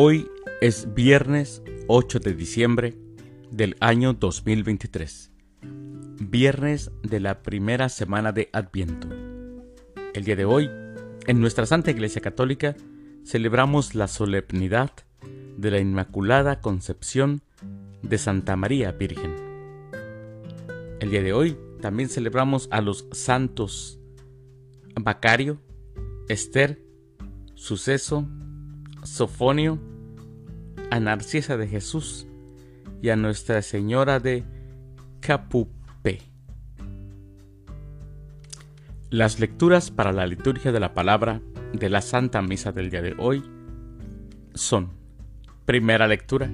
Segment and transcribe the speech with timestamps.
[0.00, 0.30] Hoy
[0.60, 2.96] es viernes 8 de diciembre
[3.50, 5.32] del año 2023,
[6.20, 9.08] viernes de la primera semana de Adviento.
[10.14, 10.70] El día de hoy,
[11.26, 12.76] en nuestra Santa Iglesia Católica,
[13.24, 14.92] celebramos la solemnidad
[15.56, 17.42] de la Inmaculada Concepción
[18.02, 19.34] de Santa María Virgen.
[21.00, 23.98] El día de hoy también celebramos a los santos
[24.94, 25.60] Bacario,
[26.28, 26.84] Esther,
[27.56, 28.28] Suceso,
[29.02, 29.87] Sofonio,
[30.90, 32.26] a Narcisa de Jesús
[33.02, 34.44] y a Nuestra Señora de
[35.20, 36.22] Capupe.
[39.10, 41.40] Las lecturas para la liturgia de la palabra
[41.72, 43.42] de la Santa Misa del día de hoy
[44.54, 44.90] son,
[45.64, 46.50] primera lectura,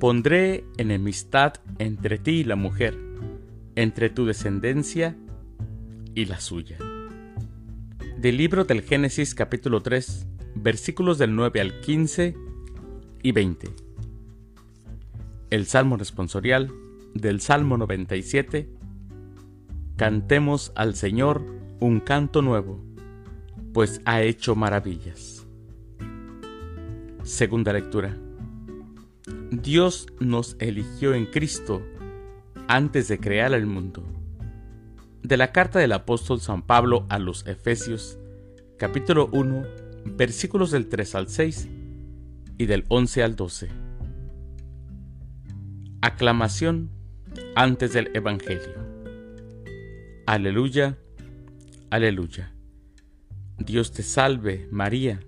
[0.00, 2.96] Pondré enemistad entre ti y la mujer,
[3.74, 5.16] entre tu descendencia
[6.14, 6.78] y la suya.
[8.16, 12.47] Del libro del Génesis capítulo 3, versículos del 9 al 15
[13.28, 13.68] y 20.
[15.50, 16.72] El Salmo responsorial
[17.12, 18.70] del Salmo 97.
[19.96, 21.44] Cantemos al Señor
[21.78, 22.82] un canto nuevo,
[23.74, 25.46] pues ha hecho maravillas.
[27.22, 28.16] Segunda lectura.
[29.50, 31.82] Dios nos eligió en Cristo
[32.66, 34.04] antes de crear el mundo.
[35.22, 38.18] De la carta del apóstol San Pablo a los Efesios,
[38.78, 39.64] capítulo 1,
[40.16, 41.68] versículos del 3 al 6
[42.58, 43.68] y del 11 al 12.
[46.02, 46.90] Aclamación
[47.54, 48.74] antes del Evangelio.
[50.26, 50.98] Aleluya,
[51.90, 52.52] aleluya.
[53.58, 55.20] Dios te salve, María,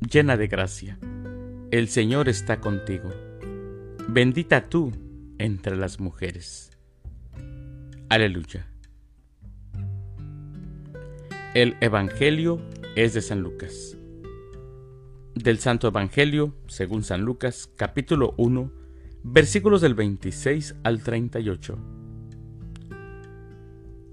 [0.00, 0.98] llena de gracia.
[1.70, 3.10] El Señor está contigo.
[4.08, 4.92] Bendita tú
[5.38, 6.70] entre las mujeres.
[8.08, 8.66] Aleluya.
[11.54, 12.60] El Evangelio
[12.96, 13.96] es de San Lucas
[15.34, 18.70] del Santo Evangelio, según San Lucas, capítulo 1,
[19.22, 21.78] versículos del 26 al 38.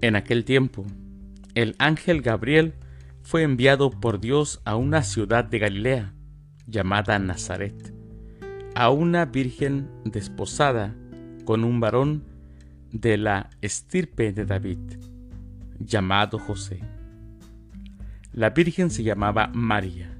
[0.00, 0.86] En aquel tiempo,
[1.54, 2.74] el ángel Gabriel
[3.22, 6.14] fue enviado por Dios a una ciudad de Galilea,
[6.66, 7.94] llamada Nazaret,
[8.74, 10.94] a una virgen desposada
[11.44, 12.24] con un varón
[12.92, 14.78] de la estirpe de David,
[15.78, 16.80] llamado José.
[18.32, 20.19] La virgen se llamaba María.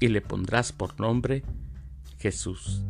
[0.00, 1.42] y le pondrás por nombre
[2.18, 2.82] Jesús.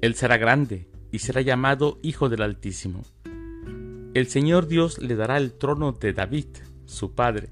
[0.00, 3.02] Él será grande y será llamado Hijo del Altísimo.
[4.14, 6.46] El Señor Dios le dará el trono de David,
[6.86, 7.48] su padre,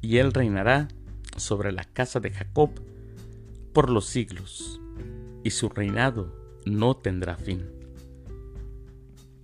[0.00, 0.88] y él reinará
[1.36, 2.70] sobre la casa de Jacob
[3.72, 4.80] por los siglos,
[5.44, 7.66] y su reinado no tendrá fin.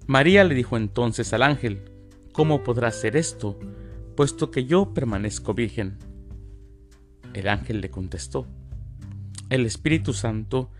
[0.07, 1.83] María le dijo entonces al ángel,
[2.33, 3.59] ¿Cómo podrá ser esto,
[4.17, 5.99] puesto que yo permanezco virgen?
[7.34, 8.47] El ángel le contestó,
[9.48, 10.70] El Espíritu Santo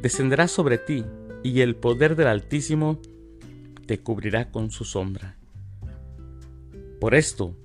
[0.00, 1.04] descenderá sobre ti
[1.44, 3.00] y el poder del Altísimo
[3.86, 5.36] te cubrirá con su sombra.
[7.00, 7.56] Por esto,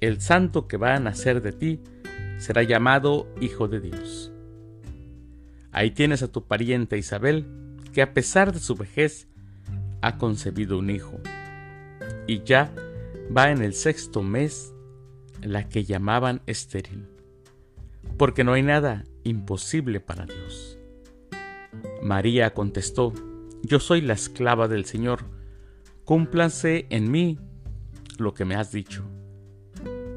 [0.00, 1.80] el santo que va a nacer de ti
[2.38, 4.32] será llamado Hijo de Dios.
[5.70, 7.46] Ahí tienes a tu pariente Isabel,
[7.92, 9.28] que a pesar de su vejez
[10.02, 11.20] ha concebido un hijo,
[12.26, 12.72] y ya
[13.36, 14.72] va en el sexto mes
[15.42, 17.15] la que llamaban estéril
[18.16, 20.78] porque no hay nada imposible para Dios.
[22.02, 23.12] María contestó,
[23.62, 25.24] Yo soy la esclava del Señor,
[26.04, 27.38] cúmplanse en mí
[28.18, 29.04] lo que me has dicho.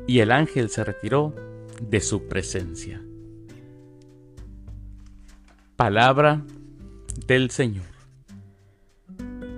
[0.07, 1.33] Y el ángel se retiró
[1.81, 3.01] de su presencia.
[5.75, 6.43] Palabra
[7.27, 7.85] del Señor.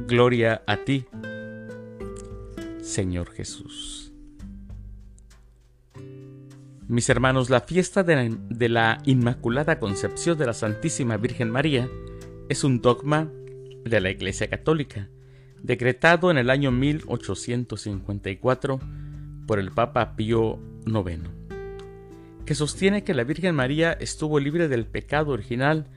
[0.07, 1.05] Gloria a ti,
[2.81, 4.00] Señor Jesús.
[6.91, 11.88] Mis hermanos, la fiesta de la, Inmaculada Concepción de la Santísima Virgen María
[12.49, 13.29] es un dogma
[13.85, 15.07] de la Iglesia Católica,
[15.63, 18.81] decretado en el año 1854
[19.47, 21.29] por el Papa Pío IX,
[22.45, 25.88] que sostiene que la Virgen María estuvo libre del pecado original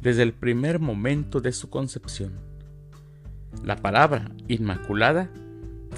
[0.00, 2.38] desde el primer momento de su concepción.
[3.64, 5.32] La palabra Inmaculada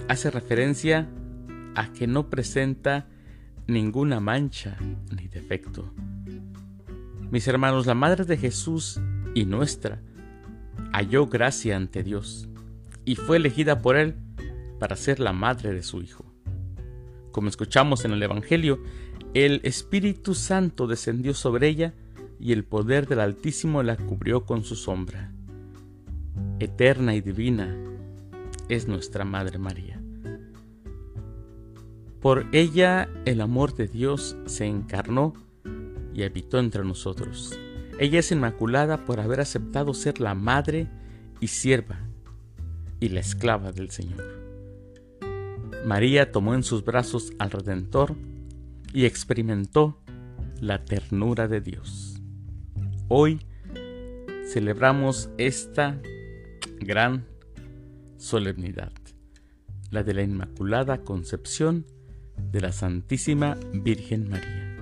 [0.09, 1.11] hace referencia
[1.75, 3.11] a que no presenta
[3.67, 4.77] ninguna mancha
[5.17, 5.93] ni defecto.
[7.31, 9.01] Mis hermanos, la Madre de Jesús
[9.35, 10.01] y nuestra
[10.93, 12.49] halló gracia ante Dios
[13.05, 14.15] y fue elegida por Él
[14.79, 16.25] para ser la madre de su Hijo.
[17.33, 18.83] Como escuchamos en el Evangelio,
[19.35, 21.95] el Espíritu Santo descendió sobre ella
[22.41, 25.33] y el poder del Altísimo la cubrió con su sombra.
[26.59, 27.77] Eterna y divina
[28.69, 29.96] es nuestra Madre María.
[32.27, 35.33] Por ella el amor de Dios se encarnó
[36.13, 37.57] y habitó entre nosotros.
[38.01, 40.89] Ella es inmaculada por haber aceptado ser la madre
[41.39, 42.01] y sierva
[42.99, 44.25] y la esclava del Señor.
[45.85, 48.17] María tomó en sus brazos al Redentor
[48.93, 49.97] y experimentó
[50.61, 52.21] la ternura de Dios.
[53.07, 53.39] Hoy
[54.49, 55.97] celebramos esta
[56.81, 57.25] gran
[58.17, 58.91] solemnidad,
[59.93, 61.87] la de la Inmaculada Concepción
[62.37, 64.77] de la Santísima Virgen María.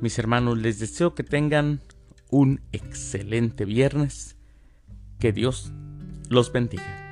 [0.00, 1.80] Mis hermanos, les deseo que tengan
[2.30, 4.36] un excelente viernes.
[5.18, 5.72] Que Dios
[6.28, 7.07] los bendiga.